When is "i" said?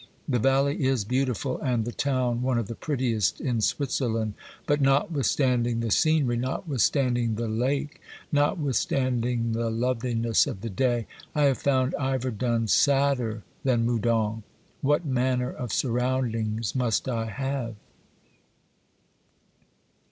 11.35-11.43, 17.07-17.25